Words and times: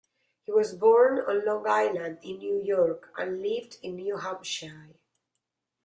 He 0.47 0.51
was 0.51 0.73
born 0.73 1.19
on 1.19 1.45
Long 1.45 1.67
Island 1.69 2.17
in 2.23 2.39
New 2.39 2.59
York 2.63 3.13
and 3.19 3.39
lived 3.39 3.77
in 3.83 3.97
New 3.97 4.17
Hampshire. 4.17 4.95